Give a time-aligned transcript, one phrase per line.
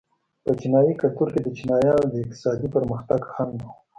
[0.43, 3.67] په چینايي کلتور کې د چینایانو د اقتصادي پرمختګ خنډ و.